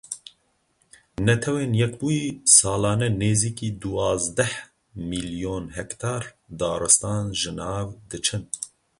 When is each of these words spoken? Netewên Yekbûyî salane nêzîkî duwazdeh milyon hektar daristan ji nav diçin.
Netewên 1.25 1.71
Yekbûyî 1.81 2.25
salane 2.57 3.09
nêzîkî 3.21 3.69
duwazdeh 3.81 4.55
milyon 5.11 5.65
hektar 5.77 6.23
daristan 6.59 7.25
ji 7.39 7.51
nav 7.59 7.87
diçin. 8.09 8.43